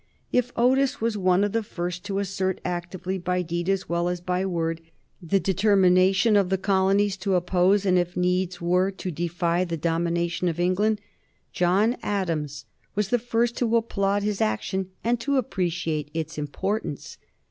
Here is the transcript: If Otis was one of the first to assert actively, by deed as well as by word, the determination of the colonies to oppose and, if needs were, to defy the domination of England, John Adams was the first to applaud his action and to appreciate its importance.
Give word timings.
If 0.31 0.51
Otis 0.55 0.99
was 0.99 1.15
one 1.15 1.43
of 1.43 1.51
the 1.51 1.61
first 1.61 2.03
to 2.05 2.17
assert 2.17 2.59
actively, 2.65 3.19
by 3.19 3.43
deed 3.43 3.69
as 3.69 3.87
well 3.87 4.09
as 4.09 4.19
by 4.19 4.47
word, 4.47 4.81
the 5.21 5.39
determination 5.39 6.35
of 6.35 6.49
the 6.49 6.57
colonies 6.57 7.15
to 7.17 7.35
oppose 7.35 7.85
and, 7.85 7.99
if 7.99 8.17
needs 8.17 8.59
were, 8.59 8.89
to 8.89 9.11
defy 9.11 9.63
the 9.63 9.77
domination 9.77 10.47
of 10.49 10.59
England, 10.59 11.01
John 11.53 11.97
Adams 12.01 12.65
was 12.95 13.09
the 13.09 13.19
first 13.19 13.55
to 13.57 13.75
applaud 13.75 14.23
his 14.23 14.41
action 14.41 14.89
and 15.03 15.19
to 15.19 15.37
appreciate 15.37 16.09
its 16.15 16.39
importance. 16.39 17.19